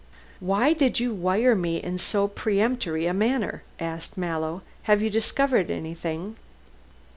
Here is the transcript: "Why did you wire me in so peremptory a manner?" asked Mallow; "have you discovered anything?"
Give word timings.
"Why 0.39 0.73
did 0.73 0.99
you 0.99 1.13
wire 1.13 1.53
me 1.53 1.77
in 1.77 1.99
so 1.99 2.27
peremptory 2.27 3.05
a 3.05 3.13
manner?" 3.13 3.61
asked 3.79 4.17
Mallow; 4.17 4.63
"have 4.89 4.99
you 4.99 5.11
discovered 5.11 5.69
anything?" 5.69 6.37